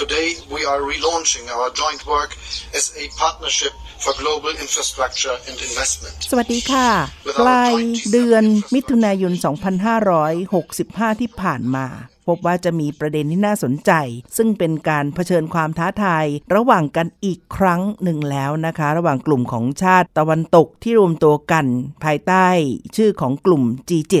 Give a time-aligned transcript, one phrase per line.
[0.00, 0.46] of our infrastructure investment.
[0.48, 2.36] Today, we are relaunching our joint work
[2.74, 6.14] as a partnership for global infrastructure and investment.
[6.30, 6.88] สวัสดีค่ะ
[7.40, 7.72] ปลาย
[8.12, 8.44] เดือน
[8.74, 9.32] มิถุนายน
[11.12, 11.86] 2565 ที่ผ่านมา
[12.26, 13.92] พบว่าจะมีประเด็นที่น่าสนใจ
[14.36, 21.66] ซึ่งเป็นการเผชิญความท้าทาย ระหว่างกันอีกครั้งหนึ่งแล้วนะคะ ระหว่างกลุ่มของชาติตะวันตกที่รวมตัวกัน
[22.04, 22.46] ภายใต้
[22.96, 24.14] ชื่อของกลุ่ม G7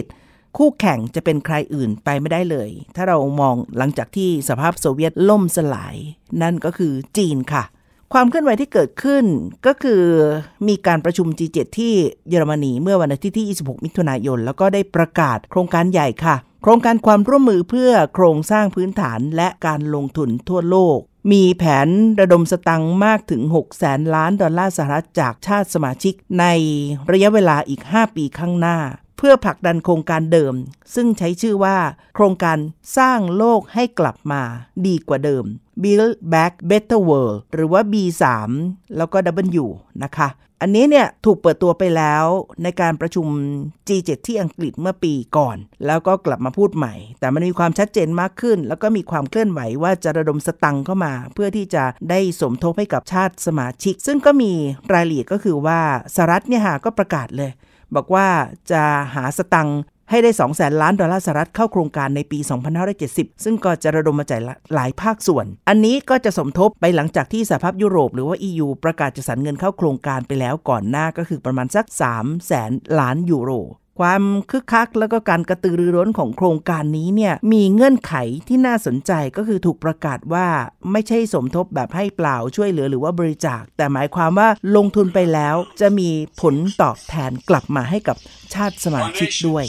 [0.56, 5.96] คู่แข่งจะเป็นใครอื่นไปไม่ได้เลย ถ้าเรามองหลังจากที่สภาพโซเวียตล่มสลาย
[6.42, 7.64] นั่นก็คือจีนค่ะ
[8.12, 9.24] ความเคลื่อนไหวที่เกิดขึ้น
[9.66, 10.02] ก็คือ
[10.68, 11.94] มีการประชุม G7 ที่
[12.28, 20.98] เยอรมนีเมื่อวันอาทิตย์ที่ 26 มิถุนายน แล้วก็ได้ประกาศโครงการใหญ่ค่ะ โครงการความร่วมมือเพื่อโครงสร้างพื้นฐานและการลงทุนทั่วโลก
[21.32, 21.88] มีแผน
[22.20, 26.44] ระดมสตังค์มากถึง 6 แสนล้านดอลลาร์สหรัฐจากชาติสมาชิกใน
[27.10, 28.78] ระยะเวลาอีก 5 ปีข้างหน้า
[29.18, 30.54] เพื่อผลักดันโครงการเดิม
[30.94, 31.76] ซึ่งใช้ชื่อว่า
[32.14, 32.58] โครงการ
[32.98, 34.42] สร้างโลกให้กลับมา
[34.86, 35.44] ดีกว่าเดิม
[35.82, 38.24] Build Back Better World หรือว่า B3
[38.96, 39.18] แล้วก็
[39.62, 39.66] W
[40.04, 40.28] นะคะ
[40.62, 42.24] อันนี้เนี่ยถูกเปิดตัวไปแล้ว
[42.62, 43.26] ในการประชุม
[43.88, 54.52] G7 ที่อังกฤษเมื่อปีก่อน แล้วก็กลับมาพูดใหม่ แต่มันมีความชัดเจนมากขึ้น แล้วก็มีความเคลื่อนไหวว่าจะระดมสตังค์เข้ามา เพื่อที่จะได้สมทบให้กับชาติสมาชิก ซึ่งก็มี
[54.92, 55.80] รายละเอียดก็คือว่า
[56.14, 57.50] สหรัฐเนี่ยฮะก็ประกาศเลย
[57.96, 58.26] บอกว่า
[58.70, 58.82] จะ
[59.14, 62.38] หาสตังค์ให้ได้ 2 0 0แสนล้านดอลลาร์สหรัฐเข้าโครงการในปี
[62.90, 64.42] 2570 ซึ่งก็จะระดมมาจ่าย
[64.74, 73.50] หลายภาคส่วน อันนี้ก็จะสมทบไปหลังจากที่สหภาพยุโรปหรือว่า EU ประกาศจะสรรเงินเข้าโครงการไปแล้วก่อนหน้าก็คือประมาณสัก3แสนล้านยูโร
[73.98, 78.14] ความคึกคัก แล้วก็การกระตือรือร้นของโครงการนี้เนี่ยมีเงื่อนไข
[78.48, 80.46] ที่น่าสนใจก็คือถูกประกาศว่า
[80.92, 86.10] ไม่ใช่สมทบแบบให้เปล่าช่วยเหลือหรือว่าบริจาค แต่หมายความว่าลงทุนไปแล้ว จะมี
[86.40, 88.16] ผลตอบแทนกลับมาให้กับ
[88.54, 89.64] ชาติสมาชิกด้วย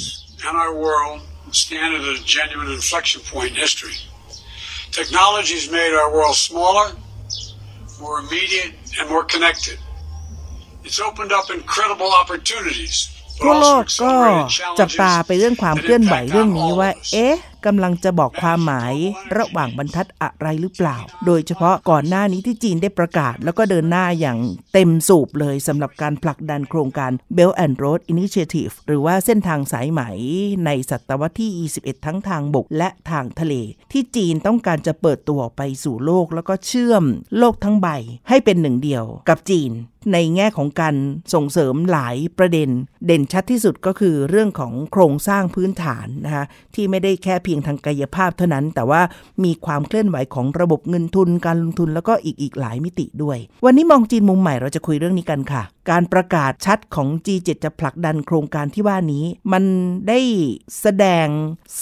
[4.99, 6.87] Technology's made our world smaller,
[8.01, 9.77] more immediate, and more connected.
[10.83, 12.95] It's opened up incredible opportunities.
[13.43, 14.13] ทั่วโลกก็
[14.79, 17.35] จับตาไปเรื่องความเคลื่อนไหวเรื่องนี้ว่า เอ๊ะ
[17.65, 18.93] กำลังจะบอกความหมาย
[19.37, 24.37] ระหว่างบรรทัดอะไรหรือเปล่า โดยเฉพาะก่อนหน้านี้ที่จีนได้ประกาศ แล้วก็เดินหน้าอย่าง
[24.73, 30.01] เต็มสูบเลยสำหรับการผลักดันโครงการ Belt and Road Initiative หรือว่าเส้นทางสายไหม
[30.65, 33.53] ในศตวรรษที่ 21 ทั้งทางบกและทางทะเล
[33.91, 37.03] ที่จีนต้องการจะเปิดตัวไปสู่โลกแล้วก็เชื่อม
[37.37, 37.87] โลกทั้งใบ
[38.29, 39.71] ให้เป็นหนึ่งเดียวกับจีน
[40.13, 40.95] ในแง่ของการ
[41.33, 42.69] ส่งเสริมหลายประเด็น
[43.05, 46.45] เด่นชัดที่สุดก็คือเรื่องของโครงสร้างพื้นฐานนะคะ
[46.75, 49.01] ที่ไม่ได้แค่เพียงทางกายภาพเท่านั้น แต่ว่า
[49.43, 59.63] มีความเคลื่อนไหวของระบบเงินทุนการลงทุนแล้วก็อีกอีกหลายมิติด้วย วันนี้มองจีนมุมใหม่เราจะคุยเรื่องนี้กันค่ะ การประกาศชัดของ G7 จะผลักดันโครงการที่ว่านี้ มัน
[60.07, 60.19] ได้
[60.81, 61.27] แสดง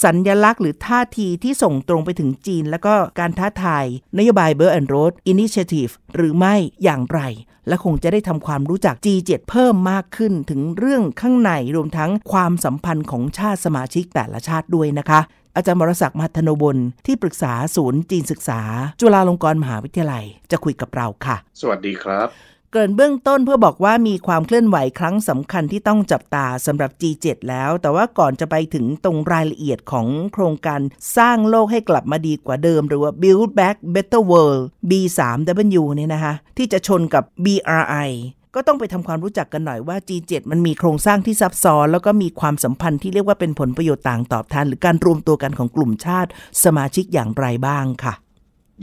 [0.04, 3.84] สัญญลักษณ์หรือท่าทีที่ส่งตรงไปถึงจีน แล้วก็การท้าทาย
[4.18, 6.54] นโยบาย Belt and Road Initiative หรือไม่
[6.84, 7.20] อย่างไร
[7.68, 15.20] และคงจะได้ทำความรู้จัก G7 เพิ่มมากขึ้นถึงเรื่องข้างในรวมทั้งความสัมพันธ์ของชาติสมาชิกแต่ละชาติด้วยนะคะ
[15.56, 16.76] อาจารย์มรศักดิ์มัทนบล
[17.06, 18.60] ที่ปรึกษาศูนย์จีนศึกษา
[19.00, 22.28] จุฬาลงกรณ์มหาวิทยาลัย จะคุยกับเราค่ะ สวัสดีครับ
[22.72, 30.80] เกินเบื้องต้นเพื่อบอกว่ามีความเคลื่อนไหวครั้งสำคัญที่ต้องจับตาสำหรับ G7 แล้ว แต่ว่าก่อนจะไปถึงตรงรายละเอียดของโครงการ
[31.16, 38.10] สร้างโลกให้กลับมาดีกว่าเดิม หรือว่า Build Back Better World B3W เนี่ยนะคะ ที่จะชนกับ BRI
[38.54, 46.30] ก็ต้องไปทำความรู้จักกันหน่อยว่า G7 มันมีโครงสร้างที่ซับซ้อน แล้วก็มีความสัมพันธ์ที่เรียกว่าเป็นผลประโยชน์ต่างตอบแทนหรือการรวมตัวกันของกลุ่มชาติ
[46.64, 48.14] สมาชิกอย่างไรบ้างค่ะ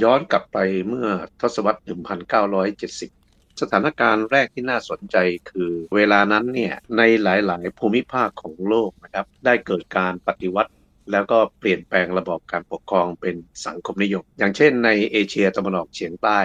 [0.03, 0.57] ย้อนกลับไป
[0.87, 1.07] เมื่อ
[1.41, 3.24] ทศวรรษ 1970
[3.61, 5.17] สถานการณ์แรกที่น่าสนใจ
[5.49, 10.71] คือเวลานั้นเนี่ยในหลาย ๆ ภูมิภาคของโลกนะครับได้เกิดการปฏิวัติ
[11.11, 13.35] แล้วก็เปลี่ยนแปลงระบอบการปกครองเป็น
[13.65, 16.39] สังคมนิยม อย่างเช่นในเอเชียตะวันออกเฉียงใต้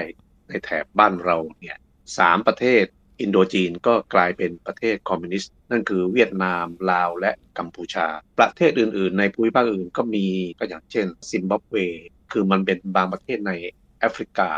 [0.49, 1.79] ในแถบบ้านเราเนี่ย
[2.19, 2.85] สามประเทศ
[3.21, 8.07] อินโดจีนก็กลายเป็นประเทศคอมมิวนิสต์ นั่นคือเวียดนาม ลาวและกัมพูชา
[8.39, 10.27] ประเทศอื่น ๆ ในภูมิภาคอื่นก็มี
[10.59, 11.77] ก็อย่างเช่นซิมบับเว
[12.33, 13.53] คือมันเป็นบางประเทศใน
[13.99, 14.49] แอฟริกา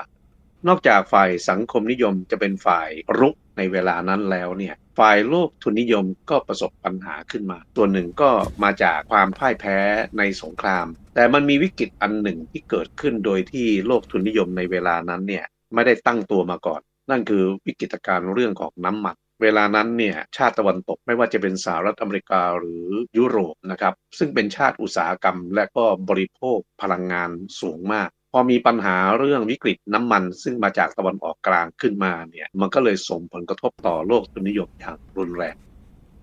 [0.69, 8.31] นอกจากฝ่ายสังคมนิยมจะเป็นฝ่ายรุกในเวลานั้นแล้วเนี่ยฝ่ายโลกทุนนิยมก็ประสบปัญหาขึ้นมา ตัวหนึ่งก็
[8.63, 9.79] มาจากความพ่ายแพ้
[10.19, 15.45] ในสงคราม แต่มันมีวิกฤตอันหนึ่งที่เกิดขึ้นโดยที่โลกทุนนิยมในเวลานั้นเนี่ย
[15.75, 16.81] ไม่ได้ตั้งตัวมาก่อน
[17.11, 22.85] นั่นคือวิกฤตการเรื่องของน้ำมันเวลานั้นเนี่ยชาติตะวันตกไม่ว่าจะเป็นสหรัฐอเมริกาหรือ
[23.19, 27.31] ยุโรปนะครับซึ่งเป็นชาติอุตสาหกรรมและก็บริโภคพลังงาน
[27.61, 35.57] สูงมาก พอมีปัญหาเรื่องวิกฤตน้ำมัน ซึ่งมาจากตะวันออกกลางขึ้นมาเนี่ยมันก็เลยส่งผลกระทบต่อโลกทุนนิยมอย่างรุนแรง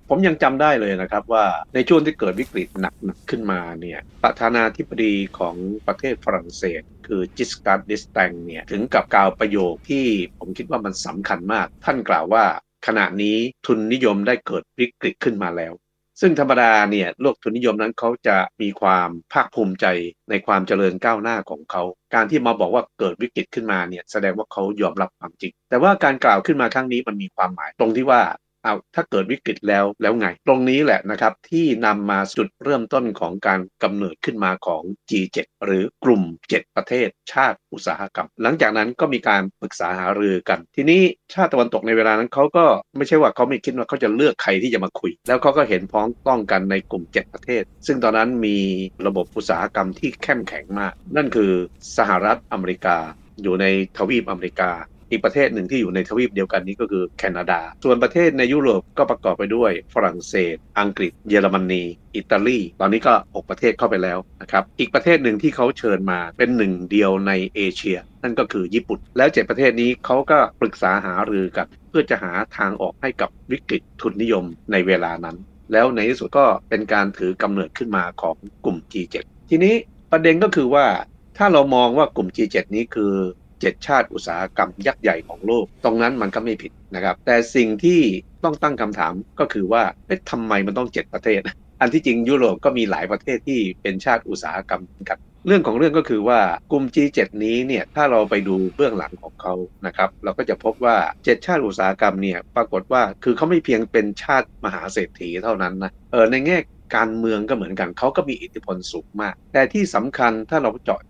[0.10, 5.56] ผมยังจำได้เลยนะครับว่าในช่วงที่เกิดวิกฤตหนักๆขึ้นมาเนี่ยประธานาธิบดีของ
[5.88, 10.06] ประเทศฝรั่งเศส คือจิสการ์ เดสแตงเนี่ยถึงกับกล่าวประโยคที่
[10.40, 12.46] ผมคิดว่ามันสำคัญมาก ท่านกล่าวว่า
[12.88, 15.74] ขณะนี้ทุนนิยมได้เกิดวิกฤตขึ้นมาแล้ว
[16.22, 19.86] ซึ่งธรรมดาเนี่ยโลกทุนนิยมนั้นเขาจะมีความภาคภูมิใจ
[20.30, 21.84] ในความเจริญก้าวหน้าของเขา
[22.14, 28.22] การที่มาบอกว่าเกิดวิกฤตขึ้นมาเนี่ยแสดงว่าเขายอมรับความจริง แต่ว่าการกล่าวขึ้นมาครั้งนี้มันมีความหมายตรงที่ว่า
[28.64, 41.02] เอาถ้าเกิดวิกฤตแล้วแล้วไง ตรงนี้แหละนะครับที่นำมาจุดเริ่มต้นของการกำเนิดขึ้นมาของ G7 หรือกลุ่ม 7 ประเทศชาติอุตสาหกรรม หลังจากนั้นก็มีการปรึกษาหารือกัน ทีนี้
[41.34, 42.66] ชาติตะวันตกในเวลานั้นเขาก็
[42.98, 48.58] ไม่ใช่ว่าเขาไม่คิดว่าเขาจะเลือกใครที่จะมาคุย แล้วเขาก็เห็นพ้องต้องกันในกลุ่ม 7 ประเทศ ซึ่งตอนนั้นมี
[49.08, 51.52] ระบบอุตสาหกรรมที่เข้มแข็งมาก นั่นคือ
[51.98, 52.98] สหรัฐอเมริกา
[53.44, 53.66] อยู่ใน
[53.98, 54.72] ทวีปอเมริกา
[55.12, 61.84] อีกประเทศหนึ่งที่อยู่ในทวีปเดียวกันนี้ก็คือแคนาดา ส่วนประเทศในยุโรปก็ประกอบไปด้วย ฝรั่งเศส อังกฤษ เยอรมนี
[62.16, 75.38] อิตาลี ตอนนี้ก็ 6 ประเทศเข้าไปแล้วนะครับ อีกประเทศหนึ่งที่เขาเชิญมาเป็นหนึ่งเดียวในเอเชีย นั่นก็คือญี่ปุ่น แล้วเจ็ดประเทศนี้เขาก็ปรึกษาหารือกัน เพื่อจะหาทางออกให้กับวิกฤตทุนนิยมในเวลานั้น
[75.72, 78.36] แล้วในที่สุดก็เป็นการถือกำเนิดขึ้นมาของ
[78.66, 79.16] กลุ่ม G7
[79.50, 79.76] ทีนี้
[80.12, 80.86] ประเด็นก็คือว่า
[81.38, 83.14] ถ้าเรามองว่ากลุ่ม G7 นี้คือ
[83.62, 88.00] เจ็ดชาติอุตสาหกรรมยักษ์ใหญ่ของโลก ตรงนั้นมันก็ไม่ผิดนะครับ แต่สิ่งที่
[88.44, 91.40] ต้องตั้งคำถามก็คือว่าเอ๊ะทำไมมันต้องเจ็ดประเทศ
[91.82, 96.40] อันที่จริงยุโรปก็มีหลายประเทศที่เป็นชาติอุตสาหกรรมกันเรื่องของเรื่องก็คือว่า
[96.72, 99.54] กลุ่ม G7 นี้เนี่ยถ้าเราไปดูเบื้องหลังของเขา
[99.86, 100.96] นะครับเราก็จะพบว่า
[101.26, 106.58] เจ็ดชาติอุตสาหกรรมเนี่ยปรากฏว่าคือเขาไม่เพียงเป็นชาติมหาเศรษฐีเท่านั้นนะเออในแง่
[106.96, 111.02] การเมืองก็เหมือนกันเขาก็มีอิทธิพลสูงมาก แต่ที่สำคัญถ้าเราเจาะ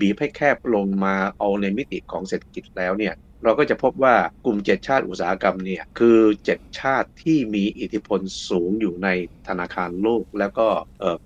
[0.00, 3.14] บีบให้แคบลงมาเอาในมิติของเศรษฐกิจแล้วเนี่ย
[3.44, 4.14] เราก็จะพบว่า
[4.44, 9.08] กลุ่มเจ็ดชาติอุตสาหกรรมเนี่ยคือเจ็ดชาติที่มีอิทธิพลสูงอยู่ใน
[9.48, 10.66] ธนาคารโลก แล้วก็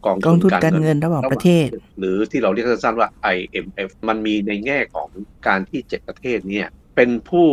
[0.06, 1.66] กองทุนการเงินระหว่างประเทศ
[1.98, 5.08] หรือที่เราเรียกสั้นๆว่า IMF มันมีในแง่ของ
[5.46, 7.46] การที่เจ็ดประเทศเนี่ยเป็นผู้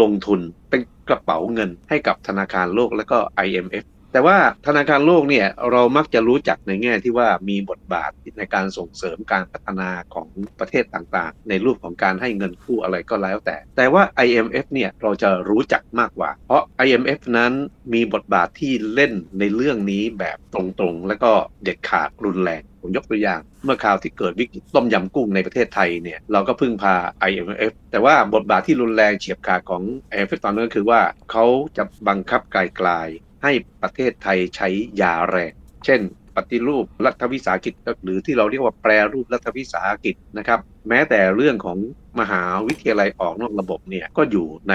[0.00, 0.40] ลงทุน
[0.70, 4.36] เป็นกระเป๋าเงินให้กับธนาคารโลกและก็ IMF แต่ว่า
[4.66, 10.28] ธนาคารโลกเนี่ยเรามักจะรู้จักในแง่ที่ว่ามีบทบาทในการส่งเสริมการพัฒนาของ
[10.60, 17.52] ประเทศต่างๆ ในรูปของการให้เงินกู้อะไรก็แล้วแต่ แต่ว่า IMF เนี่ยเราจะรู้จักมากกว่า เพราะ IMF นั้น
[17.94, 26.94] มีบทบาทที่เล่นในเรื่องนี้แบบตรงๆ และก็เด็ดขาดรุนแรงผมยกตัวอย่างเมื่อคราวที่เกิดวิกฤตต้มยำกุ้งในประเทศไทยเนี่ยเราก็พึ่งพา
[27.30, 31.46] IMF แต่ว่าบทบาทที่รุนแรงเฉียบขาดของ IMF ตอนนั้นก็คือว่าเขา
[31.76, 33.52] จะบังคับไกลๆ ให้
[33.82, 34.68] ประเทศไทยใช้
[35.00, 35.52] ยาแรง
[35.84, 36.00] เช่น
[36.36, 40.58] ปฏิรูปรัฐวิสาหกิจหรือที่เราเรียกว่าแปรรูปรัฐวิสาหกิจนะครับ
[40.88, 41.78] แม้แต่เรื่องของ
[42.20, 44.74] มหาวิทยาลัยออกนอกระบบเนี่ยก็อยู่ใน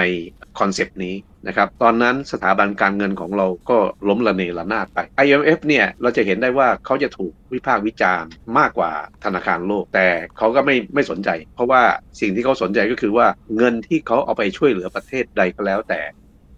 [0.58, 1.14] คอนเซปต์นี้
[1.46, 3.78] นะครับตอนนั้นสถาบันการเงินของเราก็
[4.08, 8.92] ล้มละเนระนาดไป IMF เนี่ยเราจะเห็นได้ว่าเขาจะถูกวิพากษ์วิจารณ์มากกว่า
[9.24, 10.08] ธนาคารโลก แต่
[10.38, 11.82] เขาก็ไม่ไม่สนใจ เพราะว่า
[12.20, 16.00] สิ่งที่เขาสนใจก็คือว่าเงินที่เขาเอาไปช่วยเหลือประเทศใดก็แล้วแต่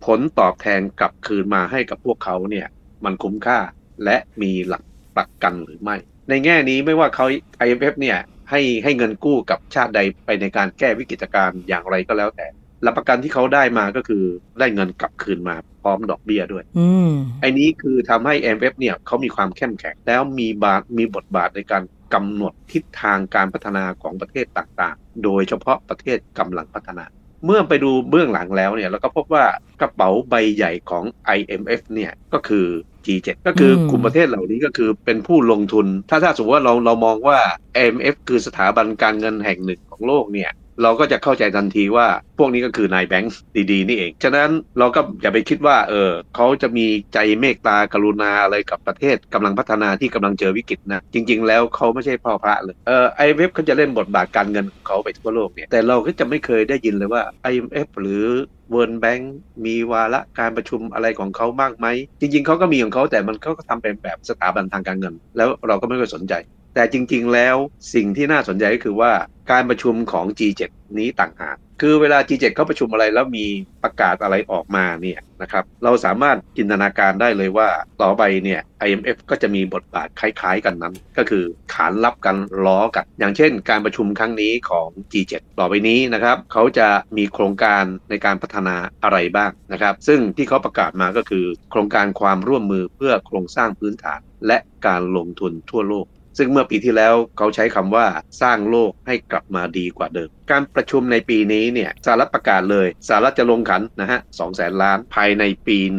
[0.08, 2.66] ผลตอบแทนกลับคืนมาให้กับพวกเขาเนี่ย
[3.04, 3.58] มันคุ้มค่า
[4.04, 4.82] และมีหลัก
[5.16, 5.96] ประกันหรือไม่
[6.28, 7.26] ในแง่นี้ไม่ว่าเขา
[7.64, 8.18] IMF เนี่ย
[8.50, 12.46] ให้ให้เงินกู้กับชาติใดไปในการแก้วิกฤตการณ์อย่างไรก็แล้วแต่
[12.82, 14.24] หลักประกันที่เขาได้มาก็คือ
[14.58, 17.10] ได้เงินกลับคืนมาพร้อมดอกเบี้ยด้วยอืม
[17.40, 21.82] ไอ้นี้คือทำให้ IMF เนี่ยเขามีความเข้มแข็ง แล้วมีบาทมีบทบาทในการ
[22.14, 27.04] กำหนดทิศทางการพัฒนาของประเทศต่างๆ โดยเฉพาะประเทศกำลังพัฒนา
[27.44, 29.44] เมื่อไปดูเบื้องหลังแล้วเนี่ยเราก็พบว่า
[29.80, 31.04] กระเป๋าใบใหญ่ของ
[31.38, 32.66] IMF เนี่ยก็คือ
[33.06, 37.38] G7 ก็คือกลุ่มประเทศเหล่านี้ก็คือเป็นผู้ลงทุน ถ้าถ้าสมมติว่าเราเรามองว่า
[37.80, 40.50] IMF คือสถาบันการเงินแห่งหนึ่งของโลกเนี่ย
[40.82, 42.06] เราก็จะเข้าใจทันทีว่า
[42.38, 43.38] พวกนี้ก็คือนายแบงค์
[43.72, 58.24] ดีๆนี่เอง ฉะนั้นเราก็อย่าไปคิดว่าเออเขาจะมีใจเมตตากรุณาอะไรกับประเทศกำลังพัฒนาที่กำลังเจอวิกฤตนะ จริง ๆ แล้วเขาไม่ใช่พ่อพระเลยเออไอเอฟเขาจะเล่นบทบาทการเงินของเขาไปทั่วโลกเนี่ยแต่เราก็จะไม่เคยได้ยินเลยว่า IMF หรือ
[58.70, 61.86] เวิร์นแบงค์มีวาระการประชุมอะไรของเขามากไหม
[62.20, 66.34] จริง ๆเขาก็มีของเขาแต่มันเขาก็ทำเป็นแบบสถาบันทางการเงิน แล้วเราก็ไม่ค่อยสนใจ
[66.78, 67.56] แต่จริง ๆ แล้ว
[67.94, 69.12] สิ่งที่น่าสนใจก็คือว่า
[69.50, 70.62] การประชุมของ G7
[70.98, 73.46] นี้ต่างหากคือเวลา G7 เขาประชุมอะไรแล้วมี
[73.82, 77.68] ประกาศอะไรออกมาเนี่ยนะครับเราสามารถจินตนาการได้เลยว่า
[78.02, 81.44] ต่อไปเนี่ย IMF ก็จะมีบทบาทคล้ายๆกันนั้น ก็คือ
[81.74, 96.06] ขานรับกันล้อกัน อย่างเช่น การประชุมครั้งนี้ของ G7 ต่อไปนี้นะครับเขาจะมีโครงการในการพัฒนาอะไรบ้างนะครับ ซึ่งที่เขาประกาศมาก็คือ โครงการความร่วมมือเพื่อโครงสร้างพื้นฐาน และการลงทุนทั่วโลก
[96.38, 98.06] ซึ่งเมื่อปีที่แล้วเขาใช้คำว่า
[98.42, 105.98] สร้างโลกให้กลับมาดีกว่าเดิม การประชุมในปีนี้เนี่ยสหรัฐประกาศเลยสหรัฐจะลงขันนะฮะสองแสนล้านภายในปี 1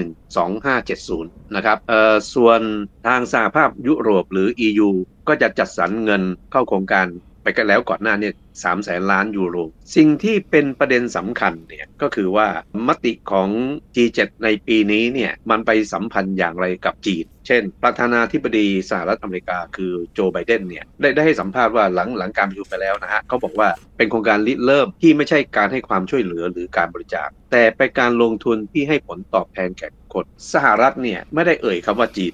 [0.78, 2.62] 2570 นะครับเอ่อส่วน
[3.08, 4.90] ทางสหภาพยุโรปหรือ EU
[5.28, 7.08] ก็จะจัดสรรเงินเข้าโครงการ
[7.44, 9.58] ไปกันแล้วก่อนหน้าเนี่ยสามแสนล้านยูโร
[9.96, 12.48] สิ่งที่เป็นประเด็นสำคัญเนี่ยก็คือว่า
[12.88, 13.50] มติของ
[13.96, 32.34] G7 ในปีนี้เนี่ยมันไปสัมพันธ์อย่างไรกับจีน เช่น ประธานาธิบดีสหรัฐอเมริกาคือโจไบเดนเนี่ยได้ได้ให้สัมภาษณ์ว่าหลังหลังการประชุมไปแล้วนะฮะเขาบอกว่าเป็นโครงการริเริ่มที่ไม่ใช่การให้ความช่วยเหลือหรือการบริจาค แต่เป็นการลงทุนที่ให้ผลตอบแทนแก่ คนสหรัฐเนี่ยไม่ได้เอ่ยคำว่าจีน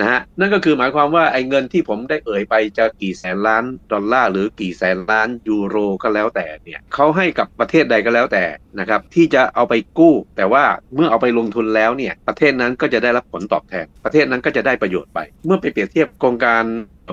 [0.00, 8.44] นะฮะนั่นก็คือหมายความว่าไอ้เงินที่ผมได้เอ่ยไปจะกี่แสนล้านดอลลาร์หรือกี่แสนล้านยูโรก็แล้วแต่เนี่ยเขาให้กับประเทศใดก็แล้วแต่
[8.78, 16.64] นะครับที่จะเอาไปกู้ แต่ว่าเมื่อเอาไปลงทุนแล้วเนี่ยประเทศนั้นก็จะได้รับผลตอบแทน ประเทศนั้นก็จะได้ประโยชน์ไป เมื่อไปเปรียบเทียบโครงการ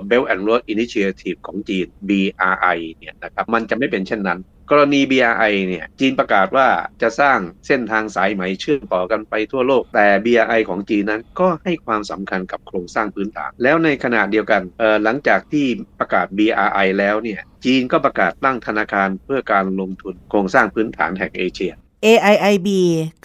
[0.10, 6.68] Belt and Road Initiative ของจีน BRI เนี่ยนะครับมันจะไม่เป็นเช่นนั้น กรณี BRI เนี่ยจีนประกาศว่า
[7.02, 14.62] จะสร้างเส้นทางสายไหมเชื่อมต่อกันไปทั่วโลก แต่ BRI ของจีนนั้นก็ให้ความสำคัญกับโครงสร้างพื้นฐาน แล้วในขณะเดียวกัน
[15.04, 15.66] หลังจากที่
[16.00, 21.74] ประกาศ BRI แล้วเนี่ยจีนก็ประกาศตั้งธนาคารเพื่อการลงทุนโครงสร้างพื้นฐานแห่งเอเชีย
[22.06, 22.68] AIIB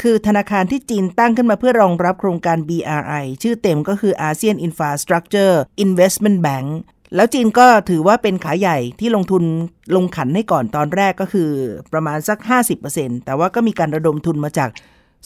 [0.01, 6.69] คือธนาคารที่จีนตั้งขึ้นมาเพื่อรองรับโครงการ BRI ชื่อเต็มก็คือ ASEAN Infrastructure Investment Bank
[7.15, 9.43] แล้วจีนก็ถือว่าเป็นขาใหญ่ที่ลงทุน
[9.97, 11.51] ลงขันให้ก่อนตอนแรกก็คือ
[11.93, 12.39] ประมาณสัก
[12.83, 14.71] 50%แต่ว่าก็มีการระดมทุนมาจาก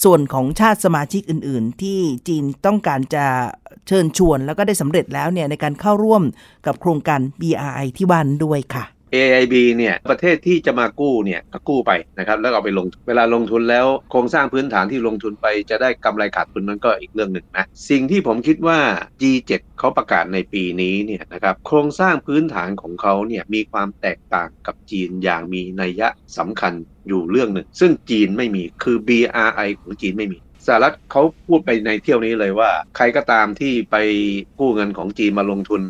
[0.04, 3.26] ส่วนของชาติสมาชิกอื่น ๆ ที่จีนต้องการจะ
[3.88, 6.23] เชิญชวนแล้วก็ได้สำเร็จแล้วเนี่ยในการเข้าร่วม
[6.66, 8.84] กับโครงการ BRI ที่บ้านด้วยค่ะ
[9.14, 18.78] AIB เนี่ยประเทศที่จะมากู้เนี่ยก็กู้ไปนะครับแล้วเอาไปลงเวลาลงทุนแล้วโครงสร้างพื้นฐานที่ลงทุนไปจะได้กำไรขาดทุนนั้นก็อีกเรื่องหนึ่งนะสิ่งที่ผมคิดว่า
[19.21, 26.73] G7 เขาประกาศในปีนี้เนี่ยนะครับโครงสร้างพื้นฐานของเขาเนี่ยมีความแตกต่างกับจีนอย่างมีนัยยะสำคัญ
[27.09, 33.97] อยู่เรื่องหนึ่ง ซึ่งจีนไม่มีคือ BRI ของจีนไม่มีสหรัฐเขาพูดไปในเที่ยวนี้เลยว่า ใครก็ตามที่ไป
[34.59, 35.80] กู้เงินของจีนมาลงทุน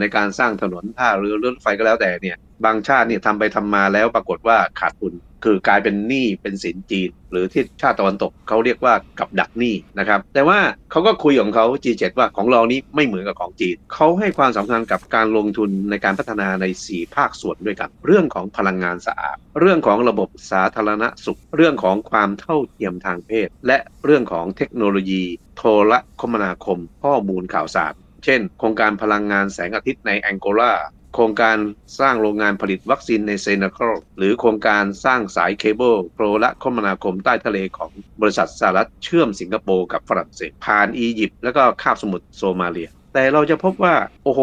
[0.00, 10.58] ในการสร้างถนนท่าเรือรถไฟก็แล้วแต่เนี่ย บางชาติเนี่ยทำไปทำมาแล้วปรากฏว่าขาดทุนคือกลายเป็นหนี้เป็นสินจีน หรือที่ชาติตะวันตกเขาเรียกว่ากับดักหนี้นะครับ แต่ว่า
[10.90, 25.22] เขาก็คุยของเขา G7 ว่าของเรานี้ไม่เหมือนกับของจีนเขาให้ความสำคัญกับการลงทุนในการพัฒนาใน 4 ภาคส่วนด้วยกัน เรื่องของพลังงานสะอาด เรื่องของระบบสาธารณสุข เรื่องของความเท่าเทียมทางเพศ และเรื่องของเทคโนโลยี
[25.56, 30.72] โทรคมนาคม ข้อมูลข่าวสาร เช่น โครงการพลังงานแสงอาทิตย์ในแองโกลา
[31.18, 31.56] โครงการ
[32.00, 43.94] สร้างโรงงานผลิตวัคซีนในเซเนกัลหรือโครงการสร้างสายเคเบิลโทรละคมนาคมใต้ทะเลของบริษัทสหรัฐเชื่อมสิงคโปร์กับฝรั่งเศสผ่านอียิปต์แล้วก็คาบสมุทรโซมาเลีย แต่เราจะพบว่า
[44.24, 44.40] โอ้โห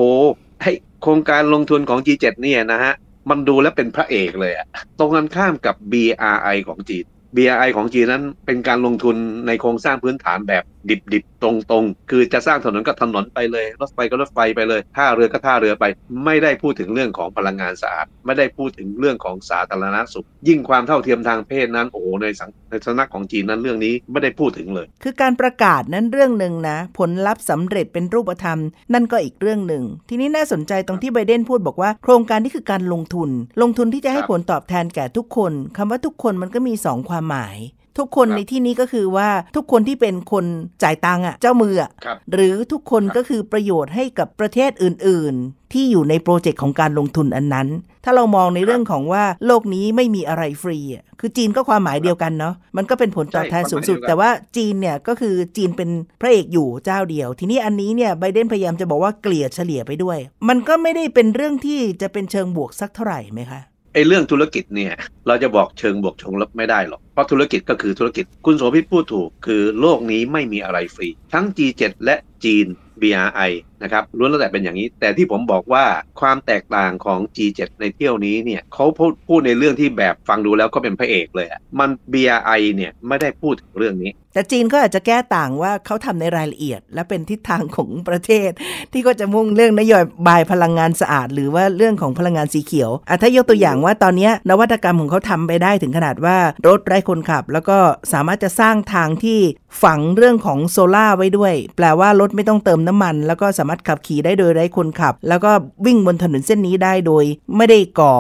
[0.63, 0.71] ให้
[1.03, 2.93] โครงการลงทุนของ G7 เนี่ยนะฮะ
[3.29, 4.67] มันดูแล้วเป็นพระเอกเลยอะ
[4.99, 7.05] ตรงกันข้ามกับ BRI ของจีน
[7.35, 9.15] BRI ของจีนนั้นเป็นการลงทุน
[9.47, 15.85] ในโครงสร้างพื้นฐานแบบ ดิบๆตรงๆคือจะสร้างถนนก็ถนนไปเลย รถไฟก็รถไฟไปเลย ท่าเรือก็ท่าเรือไป
[16.25, 28.59] ไม่ได้พูดถึงเรื่องของพลังงานสะอาด ไม่ได้พูดถึงเรื่องของสาธารณสุข ยิ่งความเท่าเทียมทางเพศนั้นโอ้โหในสังในสนักของจีนนั้นเรื่องนี้ไม่ได้พูดถึงเลย คือการประกาศนั้นเรื่องหนึ่งนะ ผลลัพธ์สำเร็จเป็นรูปธรรม
[28.93, 33.29] นั่นก็อีกเรื่องหนึ่ง ทีนี้น่าสนใจตรงที่ไบเดนพูดบอกว่า โครงการนี้คือการลงทุน
[33.61, 37.57] ลงทุนที่จะให้ผลตอบแทนแก่ทุกคนคำว่าทุกคนมันก็มี 2 ความหมาย
[37.97, 40.45] ทุกคนในที่นี้ก็คือว่าทุกคนที่เป็นคน
[40.83, 41.91] จ่ายตังค์อะเจ้ามืออะ
[42.33, 47.67] หรือทุกคนก็คือประโยชน์ให้กับประเทศอื่น ๆ ที่อยู่ในโปรเจกต์ของการลงทุนอันนั้น
[48.03, 55.89] ถ้าเรามองในเรื่องของว่าโลกนี้ไม่มีอะไรฟรีอะคือจีนก็ความหมายเดียวกันเนาะมันก็เป็นผลตอบแทนสูงสุด แต่ว่าจีนเนี่ยก็คือจีนเป็น
[56.21, 63.61] พระเอกอยู่เจ้าเดียว ทีนี้อันนี้เนี่ยไบเดนพยายามจะบอกว่าเกลี่ยเฉลี่ยไปด้วย มันก็ไม่ได้เป็นเรื่องที่จะเป็นเชิงบวกสักเท่าไหร่ไหมคะ
[63.95, 64.93] ไอ้เรื่องธุรกิจเนี่ย
[65.27, 72.65] เราจะบอกเชิงบวกชงลบไม่ได้หรอก เพราะธุรกิจก็คือธุรกิจ คุณโสภิตพูดถูก คือโลกนี้ไม่มีอะไรฟรี ทั้ง G7 และจีน
[73.01, 73.51] BRI
[73.83, 75.83] นะครับล้วนแล้วแต่เป็นอย่างนี้ แต่ที่ผมบอกว่า
[76.19, 81.47] ความแตกต่างของ G7 ในเที่ยวนี้เนี่ยเขาพูดพูดในเรื่องที่แบบฟังดูแล้วก็เป็นพระเอกเลย
[81.79, 88.49] มัน BRI เนี่ยไม่ได้พูดถึงเรื่องนี้ แต่จีนก็อาจจะแก้ต่างว่าเขาทำในรายละเอียด และเป็นทิศทางของประเทศ
[88.91, 89.93] ที่ก็จะมุ่งเรื่องนโย
[90.27, 97.77] บายพลังงานสะอาด หรือว่าเรื่องของพลังงานสีเขียวอะถ้ายกตัวอย่างว่าตอนนี้นวัตกรรมของเขาทำไปได้ถึงขนาดว่ารถไร้คนขับ แล้วก็
[98.13, 99.39] สามารถจะสร้างทางที่
[99.83, 105.51] ฝังเรื่องของโซล่าไว้ด้วย แปลว่ารถไม่ต้องเติมน้ำมัน แล้วก็สามารถขับขี่ได้โดยไร้คนขับ แล้วก็
[105.85, 107.23] วิ่งบนถนนเส้นนี้ได้โดย
[107.55, 108.15] ไม่ได้ก่อ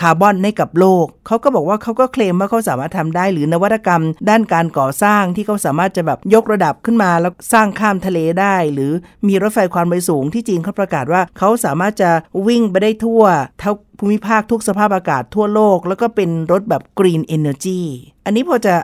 [0.00, 8.92] คาร์บอนให้กับโลก เขาก็บอกว่าเขาก็เคลมว่าเขาสามารถทำได้หรือนวัตกรรม ด้านการก่อสร้างที่เขาสามารถจะแบบยกระดับขึ้นมาแล้วสร้างข้ามทะเลได้ หรือ
[9.28, 12.10] มีรถไฟความเร็วสูงที่จีนเขาประกาศว่าเขาสามารถจะ
[12.46, 13.22] วิ่งไปได้ทั่ว
[13.62, 17.80] ทั้งภูมิภาคทุกสภาพอากาศทั่วโลก แล้วก็เป็นรถแบบ Green Energy
[18.24, 18.74] อันนี้พอจะ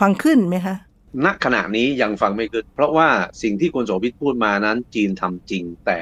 [0.00, 0.76] ฟังขึ้นไหมคะ
[1.24, 3.08] ณขณะนี้ยังฟังไม่ขึ้นเพราะว่า
[3.42, 5.98] สิ่งที่คุณโสภิตพูดมานั้น จีนทำจริงแต่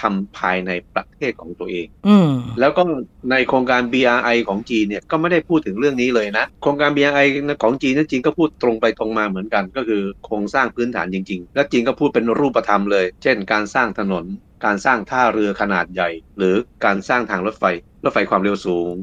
[0.00, 2.82] ทำภายในประเทศของตัวเองอืมแล้วก็
[3.30, 7.26] ในโครงการ BRI ของจีนเนี่ยก็ไม่ได้พูดถึงเรื่องนี้เลยนะ โครงการ BRI
[7.62, 14.24] ของจีนนั้นจีนก็พูดตรงไปตรงมาเหมือนกัน ก็คือโครงสร้างพื้นฐานจริง ๆ และจีนก็พูดเป็นรูปธรรมเลย เช่น การสร้างถนน
[14.64, 17.64] การสร้างท่าเรือขนาดใหญ่ หรือการสร้างทางรถไฟ
[18.04, 18.94] รถไฟความเร็วสูง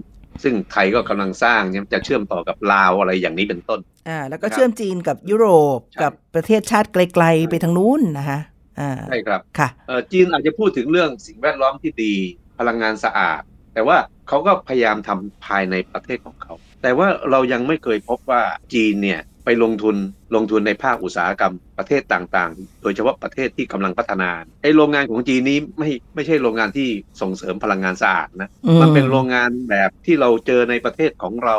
[0.44, 5.48] ซึ่งไทยก็กำลังสร้างเนี่ยจะเชื่อมต่อกับลาวอะไรอย่างนี้เป็นต้น อ่า แล้วก็ครับเชื่อมจีนกับยุโร
[5.78, 8.40] ปใช่กับประเทศชาติไกลๆไปทางนู้นนะคะ
[8.80, 12.14] อ่าใช่ครับค่ะเอ่อจีนอาจจะพูดถึงเรื่องสิ่งแวดล้อมที่ดี
[12.60, 13.42] พลังงานสะอาด
[13.74, 13.98] แต่ว่า
[14.28, 18.42] เขาก็พยายามทำภายในประเทศของเขา แต่ว่าเรายังไม่เคยพบว่า
[18.74, 19.96] จีนเนี่ย ไปลงทุน
[20.36, 24.32] ลงทุนในภาคอุตสาหกรรมประเทศต่างๆ โดยเฉพาะประเทศที่กำลังพัฒนา
[24.62, 26.88] ไอ้โรงงานของจีนนี้ไม่ไม่ใช่โรงงานที่
[27.22, 31.58] ส่งเสริมพลังงานสะอาดนะอืมมันเป็นโรงงานแบบที่เราเจอในประเทศของเรา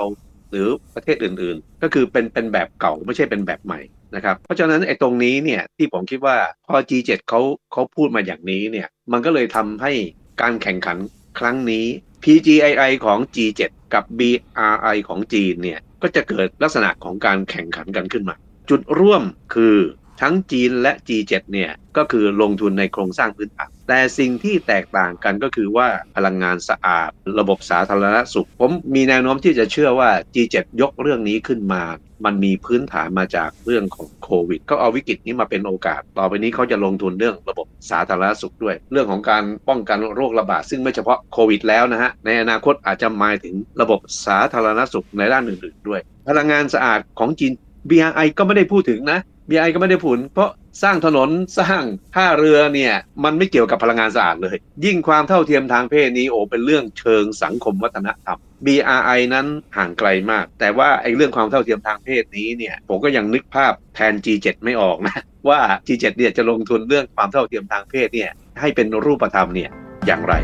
[0.50, 3.80] หรือประเทศอื่นๆ ก็คือเป็นเป็นแบบเก่าไม่ใช่เป็นแบบใหม่
[4.14, 6.36] นะครับเพราะฉะนั้นไอ้ตรงนี้เนี่ยที่ผมคิดว่า
[6.68, 7.40] พอ G7 เขา
[7.72, 9.92] เขาพูดมาอย่างนี้เนี่ยมันก็เลยทำให้
[10.40, 10.96] การแข่งขัน
[11.38, 11.86] ครั้งนี้
[12.22, 13.62] PGII ของ G7
[13.94, 18.34] กับ BRI ของจีนเนี่ยก็จะเกิดลักษณะของการแข่งขันกันขึ้นมา
[18.70, 19.22] จุดร่วม
[19.54, 19.76] คือ
[20.21, 31.83] ทั้งจีนและ G7 เนี่ยก็คือลงทุนในโครงสร้างพื้นฐานแต่สิ่งที่แตกต่างกันก็คือว่าพลังงานสะอาด ระบบสาธารณสุข ผมมีแนวโน้มที่จะเชื่อว่า G7 ยกเรื่องนี้ขึ้นมา
[32.25, 47.52] มันมีพื้นฐานมาจากเรื่องของโควิดเขาเอาวิกฤตนี้มาเป็นโอกาส ต่อไปนี้เขาจะลงทุนเรื่องระบบสาธารณสุขด้วย เรื่องของการป้องกันโรคระบาดซึ่งไม่เฉพาะโควิดแล้วนะฮะในอนาคตอาจจะหมายถึงระบบสาธารณสุขในด้านอื่นๆด้วย พลังงานสะอาดของจีน
[47.91, 50.50] BRI ก็ไม่ได้พูดถึงนะ BRI ก็ไม่ได้พูดเพราะ
[50.83, 51.83] สร้างถนนสร้าง
[52.15, 65.17] ท่าเรือเนี่ย มันไม่เกี่ยวกับพลังงานสะอาดเลย ยิ่งความเท่าเทียมทางเพศนี้โอ้เป็นเรื่องเชิงสังคมวัฒนธรรม BRI นั้นห่างไกลมาก แต่ว่าไอ้เรื่องความเท่าเทียมทางเพศนี้เนี่ย ผมก็ยังนึกภาพแทน G7 ไม่ออกนะ
[65.49, 68.30] ว่า G7 เนี่ยจะลงทุนเรื่องความเท่าเทียมทางเพศเนี่ย
[68.61, 69.71] ให้เป็นรูปธรรมเนี่ย
[70.07, 70.35] อย่างไร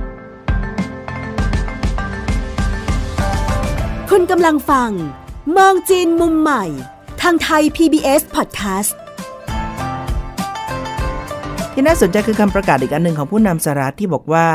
[4.10, 4.90] คุณกำลังฟัง
[5.56, 6.64] มองจีนมุมใหม่
[7.22, 8.92] ทางไทย PBS Podcast
[11.72, 14.46] ที่น่าสนใจคือคำประกาศอีกอันหนึ่งของผู้นำสหรัฐที่บอกว่า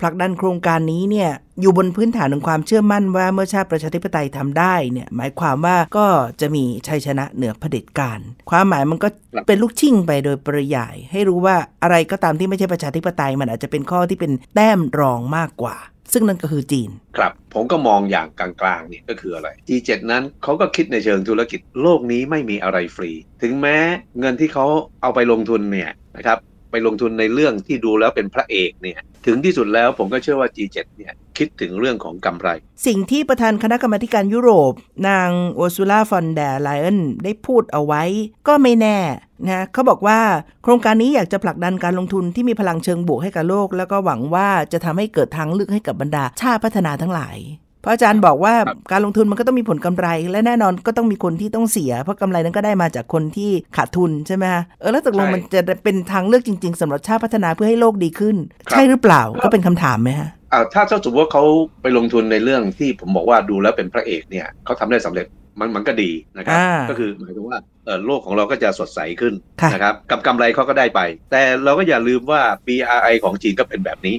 [0.00, 6.06] ผลักดันโครงการนี้เนี่ยอยู่บนพื้นฐานของความเชื่อมั่นว่าเมื่อชาติประชาธิปไตยทำได้เนี่ยหมายความว่าก็
[6.40, 9.08] จะมีชัยชนะเหนือเผด็จการ ความหมายมันก็
[9.46, 15.76] เป็นลูกชิ่งไปโดยปริยาย ให้รู้ว่าอะไรก็ตามที่ไม่ใช่ประชาธิปไตยมันอาจจะเป็นข้อที่เป็นแต้มรองมากกว่า
[16.12, 23.10] ซึ่งนั่นก็คือจีน ครับ ผมก็มองอย่างกลางๆนี่ก็คืออะไร G7 นั้นเขาก็คิดในเชิงธุรกิจโลกนี้ไม่มีอะไรฟรี
[23.42, 23.76] ถึงแม้
[24.20, 24.66] เงินที่เขา
[25.02, 26.38] เอาไปลงทุนเนี่ยนะครับ
[26.70, 32.48] ไปลงทุนในเรื่องที่ดูแล้วเป็นพระเอกเนี่ยถึงที่สุดแล้วผมก็เชื่อว่า G7 เนี่ยคิดถึงเรื่องของกำไร
[32.86, 34.72] สิ่งที่ประธานคณะกรรมการยุโรป
[35.08, 38.02] นางอ r ซูล่าฟอนเดร์ไลออนได้พูดเอาไว้
[38.48, 38.98] ก็ไม่แน่
[39.46, 40.18] นะเขาบอกว่า
[40.62, 47.38] โครงการนี้อยากจะผลักดันการลงทุนที่มีพลังเชิงบวกให้กับโลก แล้วก็หวังว่าจะทำให้เกิดทางเลือกให้กับบรรดาชาติพัฒนาทั้งหลาย
[47.86, 58.36] เพราะอาจารย์บอกว่าครับการลงทุนมันก็ต้องมีผลกำไร และแน่นอนก็ต้องมีคนที่ต้องเสีย เพราะกำไรนั้นก็ได้มาจากคนที่ขาดทุนใช่ไหมฮะเออแล้วตกลงมันจะเป็นทางเลือกจริง ๆสำหรับชาติพัฒนาเพื่อให้โลกดีขึ้น
[58.70, 61.44] ใช่หรือเปล่าก็เป็นคำถามไหมฮะอ่าถ้าถ้าสมมติว่าเขา
[61.82, 65.26] ไปลงทุนในเรื่องที่ผมบอกว่าดูแล้วเป็นพระเอกเนี่ยเขาทำได้สำเร็จ
[65.60, 74.16] มันมันก็ดีนะครับอ่าก็คือหมายถึงว่าเออโลกของเราก็จะสดใสขึ้นค่ะนะครับกับกำไรเขาก็ได้ไป แต่เราก็อย่าลืมว่า BRI ของจีนก็เป็นแบบนี้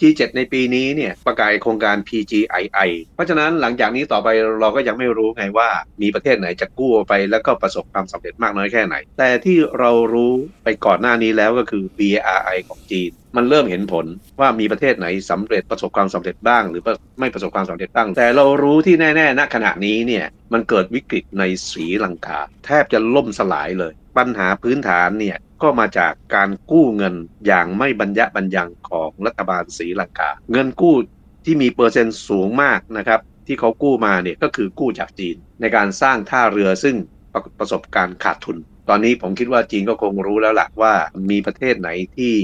[0.00, 4.28] G7 ในปีนี้เนี่ยประกาศโครงการ PGII เพราะฉะนั้นหลังจากนี้ต่อไป
[4.60, 5.68] เราก็ยังไม่รู้ไงว่า
[6.02, 10.32] มีประเทศไหนจะกู้ไปแล้วก็ประสบความสำเร็จมากน้อยแค่ไหน แต่ที่เรารู้
[10.64, 14.06] ไปก่อนหน้านี้แล้วก็คือ BRI ของจีน มันเริ่มเห็นผล
[14.40, 16.82] ว่ามีประเทศไหนสำเร็จประสบความสำเร็จบ้าง หรือ
[17.20, 27.14] ไม่ประสบความสำเร็จบ้าง แต่เรารู้ที่แน่ๆณขณะนี้เนี่ยมันเกิดวิกฤตในศรีลังกา แทบจะล่มสลายเลย ปัญหาพื้นฐานเนี่ย ก็มาจากการกู้เงิน
[27.46, 30.96] อย่างไม่บรรยะบรรยังของรัฐบาลศรีลังกา เงินกู้
[31.44, 36.96] ที่มีเปอร์เซ็นต์สูงมากนะครับ ที่เขากู้มาเนี่ยก็คือกู้จากจีน ในการสร้างท่าเรือซึ่ง
[37.32, 40.94] ประประสบการณ์ขาดทุน ตอนนี้ผมคิดว่าจีนก็คงรู้แล้วล่ะว่า
[41.30, 42.34] มีประเทศไหนที่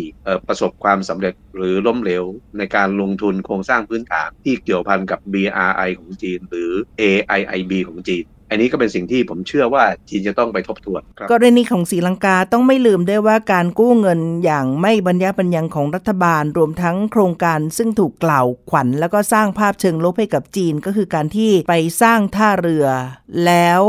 [0.49, 2.25] ประสบความสำเร็จหรือล้มเหลว
[2.59, 6.71] ในการลงทุนโครงสร้างพื้นฐานที่เกี่ยวพันกับ BRI ของจีน หรือ
[7.01, 11.01] AIIB ของจีน อันนี้ก็เป็นสิ่งที่ผมเชื่อว่าจีนจะต้องไปทบทวน
[11.33, 22.87] กรณีของศรีลังกาต้องไม่ลืมด้วยว่าการกู้เงินอย่างไม่บรรยะบรรยังของรัฐบาลรวมทั้งโครงการซึ่งถูกกล่าวขวัญ แล้วก็สร้างภาพเชิงลบให้กับจีนก็คือการที่ไปสร้างท่าเรือ
[23.47, 23.83] แล้ว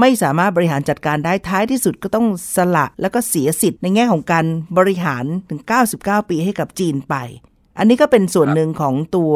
[0.00, 2.26] ไม่สามารถบริหารจัดการได้ท้ายที่สุดก็ต้อง
[2.56, 4.46] สละแล้วก็เสียสิทธิ์ในแง่ของการ
[4.78, 5.60] บริหารถึง
[5.96, 7.14] 99 ปีให้กับจีนไป
[7.78, 9.34] อันนี้ก็เป็นส่วนหนึ่งของตัว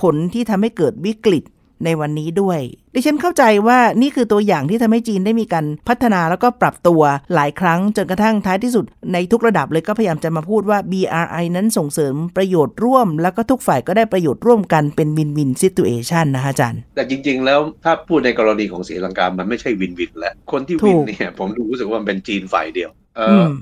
[0.00, 1.44] ผลที่ทำให้เกิดวิกฤต
[1.84, 2.60] ในวันนี้ด้วย
[2.94, 7.02] ดิฉันเข้าใจว่านี่คือตัวอย่างที่ทำให้จีนได้มีการพัฒนาแล้วก็ปรับตัว
[7.34, 23.18] หลายครั้งจนกระทั่งท้ายที่สุด ในทุกระดับเลยก็พยายามจะมาพูดว่า BRI นั้นส่งเสริมประโยชน์ร่วม แล้วก็ทุกฝ่ายก็ได้ประโยชน์ร่วมกันเป็นวินวินซิตูเอชันนะฮะอาจารย์ แต่จริง ๆ แล้วถ้าพูดในกรณีของศรีลังกามันไม่ใช่วินวินแล้วคนที่วินเนี่ยผมรู้สึกว่ามันเป็นจีนฝ่ายเดียว เ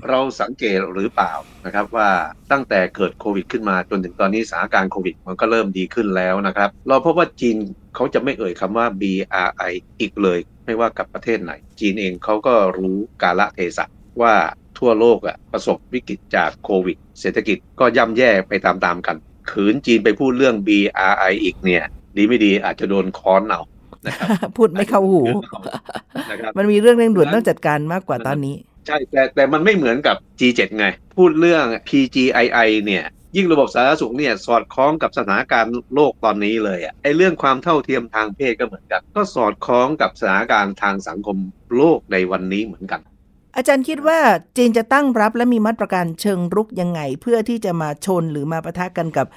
[0.09, 1.33] เราสังเกตหรือเปล่า
[1.65, 2.09] นะครับว่า
[2.51, 7.57] ตั้งแต่เกิดโควิดขึ้นมาจนถึงตอนนี้สถานการณ์โควิดมันก็เริ่มดีขึ้นแล้วนะครับ เราพบว่าจีน
[7.95, 13.85] เขาจะไม่เอ่ยคำว่า BRI อีกเลย ไม่ว่ากับประเทศไหน จีนเองเขาก็รู้กาลเทศะ
[14.21, 14.33] ว่า
[14.77, 19.15] ทั่วโลกอะประสบวิกฤตจากโควิด เศรษฐกิจก็ย่ำแย่ไปตามๆกัน
[19.51, 21.83] ขืนจีนไปพูดเรื่อง BRI อีกเนี่ย
[22.17, 23.61] ดีไม่ดีอาจจะโดนค้อนเอา
[24.05, 25.23] นะครับพูดไม่เข้าหู
[26.57, 28.55] มันมีเรื่องเร่งด่วนต้องจัดการมากกว่าตอนนี้
[28.87, 30.85] ใช่แต่แต่มันไม่เหมือนกับ G7 ไง
[31.17, 41.37] พูดเรื่อง PGII เนี่ยยิ่งระบบสาธารณสุขเนี่ยสอดคล้องกับสถานการณ์โลกตอนนี้เลยอะไอเรื่องความเท่าเทียมทางเพศก็เหมือนกัน ก็สอดคล้องกับสถานการณ์ทางสังคม
[41.75, 43.01] โลกในวันนี้เหมือนกัน
[43.55, 44.19] อาจารย์คิดว่า
[44.57, 49.27] จีนจะตั้งรับและมีมาตรการเชิงรุกยังไง เพื่อที่จะมาชนหรือมาปะทะกันกับ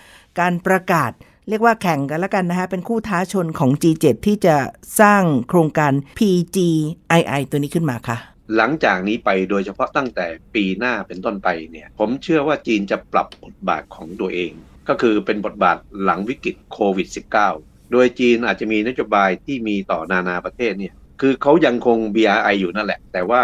[0.40, 1.10] การประกาศ
[1.48, 4.56] เรียกว่าแข่งกันแล้วกันนะฮะเป็นคู่ท้าชนของ G7 ที่จะ
[5.00, 8.18] สร้างโครงการ PGII ตัวนี้ขึ้นมาค่ะ
[8.56, 14.52] หลังจากนี้ไปโดยเฉพาะตั้งแต่ปีหน้าเป็นต้นไปเนี่ย ผมเชื่อว่าจีนจะปรับบทบาทของตัวเอง
[14.88, 17.08] ก็คือเป็นบทบาทหลังวิกฤตโควิด
[17.50, 23.42] -19 โดยจีนอาจจะมีนโยบายที่มีต่อนานาประเทศเนี่ย คือเขายังคง BRI อยู่นั่นแหละ แต่ว่า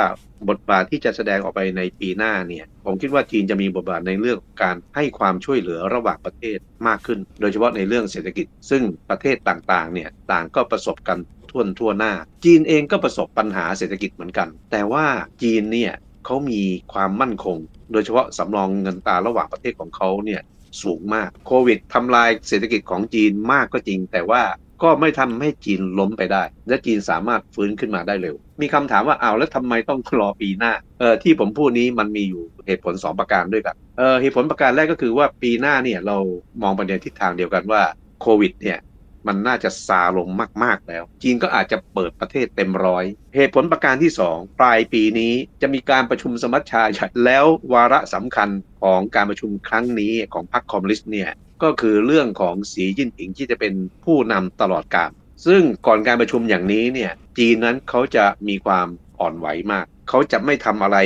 [0.49, 11.19] บทบาทที่จะแสดงออกไปในปีหน้าเนี่ย ผมคิดว่าจีนจะมีบทบาทในเรื่องการให้ความช่วยเหลือระหว่างประเทศมากขึ้น โดยเฉพาะในเรื่องเศรษฐกิจ ซึ่งประเทศต่างๆเนี่ยต่างก็ประสบกัน
[11.51, 12.13] ท่วทั่วหน้า
[12.45, 15.07] จีนเองก็ประสบปัญหาเศรษฐกิจเหมือนกัน แต่ว่า
[15.43, 15.93] จีนเนี่ย
[16.25, 16.61] เขามี
[16.93, 17.57] ความมั่นคง
[17.93, 20.41] โดยเฉพาะสำรองเงินตาระหว่างประเทศของเขาเนี่ย
[20.83, 24.43] สูงมากโควิดทำลายเศรษฐกิจของจีนมากก็จริง แต่ว่า
[24.83, 36.17] ก็ไม่ทำให้จีนล้มไปได้ และจีนสามารถฟื้นขึ้นมาได้เร็ว มีคำถามว่าเอาแล้วทำไมต้องรอปีหน้าเออที่ผมพูดนี้มันมีอยู่เหตุผล 2 ประการด้วยกันเออเหตุผลประการแรกก็คือว่าปีหน้าเนี่ยเรา
[36.63, 37.83] มองไปในทิศทางเดียวกันว่า
[38.23, 38.79] โควิดเนี่ย
[39.27, 40.29] มันน่าจะซาลง
[40.63, 43.05] มาก ๆ แล้ว จีนก็อาจจะเปิดประเทศเต็มร้อย
[43.37, 48.49] เหตุผลประการที่ 2 ปลายปีนี้จะมีการประชุมสมัชชาใหญ่แล้ววาระสำคัญ
[48.83, 51.31] ของการประชุมครั้งนี้ของพรรคคอมมิวนิสต์เนี่ย
[51.63, 55.11] ก็คือเรื่องของสีจิ้นผิงที่จะเป็นผู้นำตลอดกาล
[55.47, 58.87] ซึ่งก่อนการประชุมอย่างนี้เนี่ยจีนนั้นเขาจะมีความ
[59.21, 60.99] อ่อนไหวมาก เขาจะไม่ทำอะไร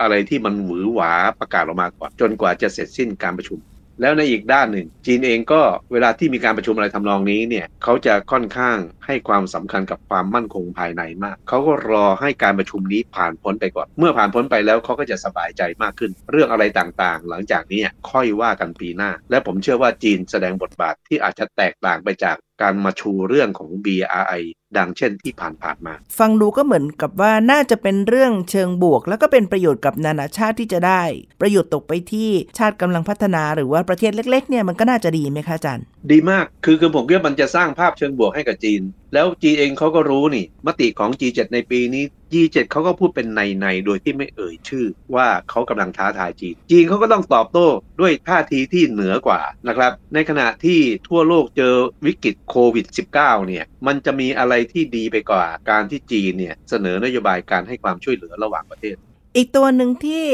[0.00, 3.58] อะไรที่มันหวือหวาประกาศออกมาก่อนจนกว่าจะเสร็จสิ้นการประชุม
[4.00, 5.60] แล้วในอีกด้านหนึ่ง จีนเองก็
[5.92, 17.80] เวลาที่มีการประชุมอะไรทำนองนี้เนี่ยเขาจะค่อนข้างให้ความสำคัญกับความมั่นคงภายในมาก เขาก็รอให้การประชุมนี้ผ่านพ้นไปก่อน เมื่อผ่านพ้นไปแล้วเขาก็จะสบายใจมากขึ้น เรื่องอะไรต่างๆ หลังจากนี้
[18.10, 24.42] ค่อยว่ากันปีหน้า และผมเชื่อว่าจีนแสดงบทบาทที่อาจจะแตกต่างไปจาก การมาชูเรื่องของ BRI
[24.76, 31.02] ดังเช่นที่ผ่านๆมา ฟังดูก็เหมือนกับว่าน่าจะเป็นเรื่องเชิงบวก แล้วก็เป็นประโยชน์กับนานาชาติที่จะได้
[31.40, 38.80] ประโยชน์ตกไปที่ชาติกำลังพัฒนาหรือว่าประเทศเล็กๆเนี่ยมันก็น่าจะดีไหมคะอาจารย์ ดีมากคือคือผมคิดว่ามันจะสร้างภาพเชิงบวกให้กับจีน
[39.14, 47.68] แล้วจีเองเขาก็รู้นี่ มติของ G7 ในปีนี้ G7 เขาก็พูดเป็นในในโดยที่ไม่เอ่ยชื่อว่าเขากำลังท้าทายจีน จีนเขาก็ต้องตอบโต้
[48.00, 51.74] ด้วยท่าทีที่เหนือกว่านะครับ ในขณะที่ทั่วโลกเจอ
[52.06, 52.86] วิกฤตโควิด
[53.18, 58.96] -19 เนี่ย มันจะมีอะไรที่ดีไปกว่าการที่จีนเนี่ยเสนอนโยบายการให้ความช่วยเหลือระหว่างประเทศ
[59.36, 60.26] อีกตัวหนึ่งที่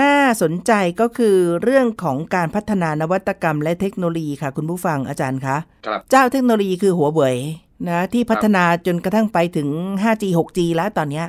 [0.00, 7.36] น่าสนใจก็คือเรื่องของการพัฒนานวัตกรรมและเทคโนโลยีค่ะ คุณผู้ฟังอาจารย์คะครับเจ้าเทคโนโลยีคือหัวเว่ย
[7.84, 9.68] นะที่พัฒนาจนกระทั่งไปถึง
[10.02, 11.24] 5G 6G แล้วตอนนี้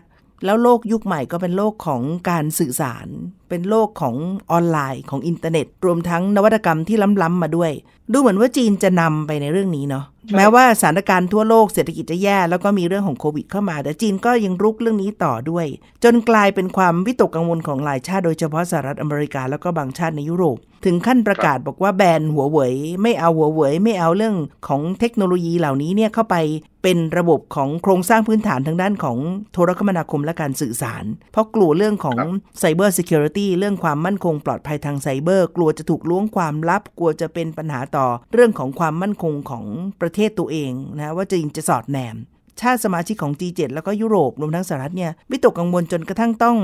[0.46, 3.08] แล้วโลกยุคใหม่ก็เป็นโลกของการสื่อสาร
[3.50, 4.16] เป็นโลกของ
[4.52, 7.72] ออนไลน์ของอินเทอร์เน็ต รวมทั้งนวัตกรรมที่ล้ำๆมาด้วย
[8.12, 15.66] ดูเหมือนว่าจีนจะนำไปในเรื่องนี้เนาะแม้ว่าสถานการณ์ทั่วโลกเศรษฐกิจจะแย่ แล้วก็มีเรื่องของโควิดเข้ามา แต่จีนก็ยังรุกเรื่องนี้ต่อด้วย
[16.04, 24.36] จนกลายเป็นความวิตกกังวลของหลายชาติโดยเฉพาะสหรัฐอเมริกาแล้วก็บางชาติในยุโรป ถึงขั้นประกาศบอกว่าแบนหัวเว่ยไม่เอาหัวเว่ยไม่เอาเรื่อง
[24.68, 26.36] ของเทคโนโลยีเหล่านี้เนี่ยเข้าไป
[26.84, 29.18] เป็นระบบของโครงสร้างพื้นฐานทางด้านของ
[29.54, 32.18] โทรคมนาคมและการสื่อสาร เพราะกลัวเรื่องของ
[32.60, 37.97] cybersecurity เรื่องความมั่นคงปลอดภัยทางไซเบอร์ กลัวจะถูกล้วงความลับ กลัวจะเป็นปัญหาต่อ
[38.34, 39.66] เรื่องของความมั่นคงของ
[40.02, 42.16] ประเทศตัวเองนะว่าจีนจะสอดแนม
[42.62, 46.58] ชาติสมาชิกของ G7 แล้วก็ยุโรปรวมทั้งสหรัฐเนี่ยวิตกกังวลจนกระทั่งต้อง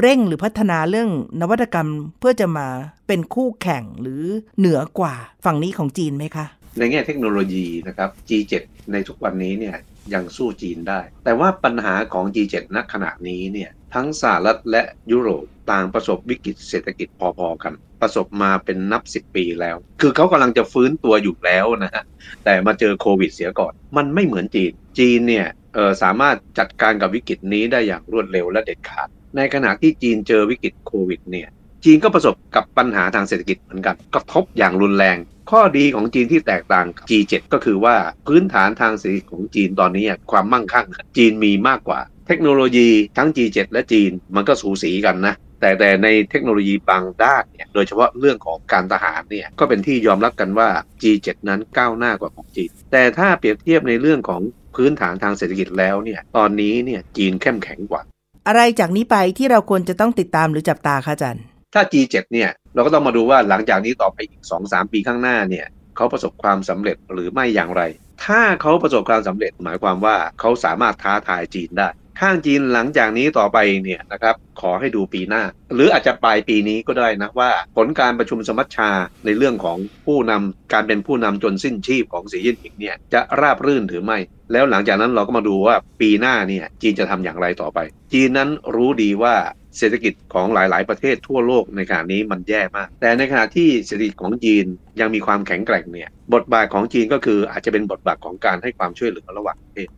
[0.00, 1.10] เร่งหรือพัฒนาเรื่อง
[1.40, 2.68] นวัตกรรมเพื่อจะมา
[3.06, 4.22] เป็นคู่แข่งหรือ
[4.58, 6.46] เหนือกว่าฝั่งนี้ของจีนไหมคะ
[6.78, 8.52] ในแง่เทคโนโลยีนะครับ G7
[8.92, 9.76] ในทุกวันนี้เนี่ย
[10.14, 14.82] ยังสู้จีนได้ แต่ว่าปัญหาของ G7 ณขณะนี้เนี่ยทั้งสหรัฐและ
[15.12, 17.72] ยุโรปต่างประสบวิกฤตเศรษฐกิจพอๆกัน
[18.04, 22.04] ประสบมาเป็นนับ10ปีแล้ว คือเขากำลังจะฟื้นตัวอยู่แล้วนะฮะ
[22.44, 31.48] แต่มาเจอโควิดเสียก่อน มันไม่เหมือนจีน จีนเนี่ยเออสามารถจัดการกับวิกฤตนี้ได้อย่างรวดเร็วและเด็ดขาด ในขณะที่จีนเจอวิกฤตโควิดเนี่ย
[31.84, 35.16] จีนก็ประสบกับปัญหาทางเศรษฐกิจเหมือนกันกระทบอย่างรุนแรง
[35.50, 40.86] ข้อดีของจีนที่แตกต่าง G7 ก็คือว่าพื้นฐานทางเศรษฐกิจของจีนตอนนี้ความมั่งคั่ง
[41.16, 42.88] จีนมีมากกว่า เทคโนโลยี
[43.18, 50.68] ทั้ง G7 และจีนมันก็สูสีกันนะ แต่แต่ในเทคโนโลยีบางด้านเนี่ยโดยเฉพาะเรื่องของการทหารเนี่ยก็เป็นที่ยอมรับกันว่า
[51.02, 54.40] G7 นั้นก้าวหน้ากว่าของจีนแต่ถ้าเปรียบเทียบในเรื่องของ
[54.76, 58.02] พื้นฐานทางเศรษฐกิจแล้วเนี่ยตอนนี้เนี่ยจีนเข้มแข็งกว่า
[58.48, 67.82] อะไรจากนี้ไปที่เราควรจะต้องติดตามหรือจับตาคะอาจารย์ถ้า G7 เนี่ยเราก็ต้องมาดูว่าหลังจากนี้ต่อไปอีก 2-3 ปีข้างหน้าเนี่ยเขาประสบความสำเร็จหรือไม่อย่างไร
[68.26, 71.88] ถ้าเขาประสบความสำเร็จหมายความว่าเขาสามารถท้าทายจีนได้
[72.20, 75.42] ข้างจีนหลังจากนี้ต่อไปเนี่ยนะครับขอให้ดูปีหน้า
[75.74, 78.90] หรืออาจจะปลายปีนี้ก็ได้นะว่า ผลการประชุมสมัชชา
[79.24, 84.18] ในเรื่องของผู้นำการเป็นผู้นำจนสิ้นชีพของสีจิ้นผิงเนี่ยจะราบรื่นหรือไม่
[84.52, 87.78] แล้วหลังจากนั้นเราก็มาดูว่าปีหน้าเนี่ยจีนจะทำอย่างไรต่อไป
[88.12, 89.34] จีนนั้นรู้ดีว่า
[89.78, 94.64] เศรษฐกิจของหลาย ๆ ประเทศทั่วโลกในขณะนี้มันแย่มาก แต่ในขณะที่เศรษฐกิจของจีน
[95.00, 99.88] ยังมีความแข็งแกร่งเนี่ยบทบาทของจีนก็คืออาจจะเป็นบทบาทของการให้ความช่วยเหลือระหว่างประเทศ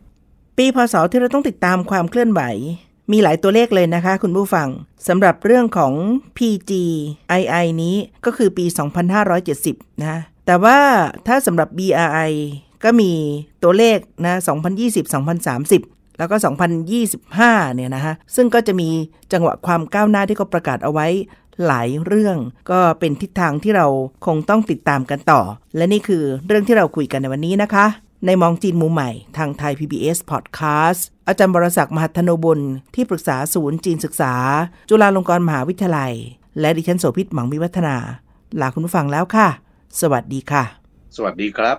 [0.57, 2.41] ปีพศที่เราต้องติดตามความเคลื่อนไหว
[3.11, 4.67] มีหลายตัวเลขเลยนะคะ คุณผู้ฟัง
[5.07, 5.93] สำหรับเรื่องของ
[6.37, 8.65] PGII นี้ก็คือปี
[9.33, 10.77] 2570 นะแต่ว่า
[11.27, 12.31] ถ้าสำหรับ BRI
[12.83, 13.11] ก็มี
[13.63, 14.35] ตัวเลขนะ
[15.47, 16.35] 2020-2030แล้วก็
[17.05, 18.89] 2025 เนี่ยนะคะซึ่งก็จะมี
[19.33, 21.07] จังหวะความก้าวหน้าที่เขาประกาศเอาไว้
[21.65, 22.37] หลายเรื่อง
[22.71, 23.87] ก็เป็นทิศทางที่เรา
[24.25, 25.41] คงต้องติดตามกันต่อ
[25.77, 27.85] และนี่คือเรื่องที่เราคุยกันในวันนี้นะคะ
[28.25, 32.61] ในมองจีนมุมใหม่ ทางไทย PBS Podcast อาจารย์บรศักดิ์มหัทโนบุญ
[32.95, 34.33] ที่ปรึกษาศูนย์จีนศึกษา
[34.89, 36.13] จุฬาลงกรณ์มหาวิทยาลัย
[36.59, 37.97] และดิฉันโสภิตหมังวิวัฒนา
[38.61, 39.47] ลาคุณผู้ฟังแล้วค่ะ
[40.01, 40.63] สวัสดีค่ะ
[41.15, 41.77] สวัสดีครับ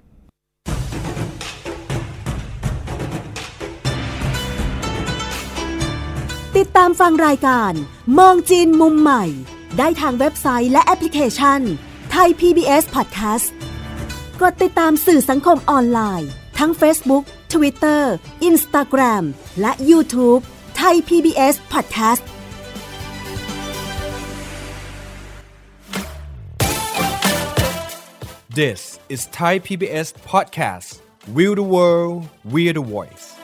[6.57, 7.73] ติดตามฟังรายการ
[8.19, 9.25] มองจีนมุมใหม่
[9.79, 11.61] ได้ทางเว็บไซต์และแอปพลิเคชัน
[12.11, 13.49] ไทย PBS Podcast
[14.43, 18.03] กดติดตามสื่อสังคมออนไลน์ ทั้ง Facebook Twitter
[18.49, 19.25] Instagram
[19.61, 20.41] และ YouTube
[20.77, 22.23] ไทย PBS Podcast
[28.59, 30.99] This is Thai PBS Podcast.
[31.33, 33.38] We the world, we the voice.